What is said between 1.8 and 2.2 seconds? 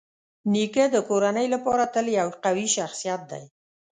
تل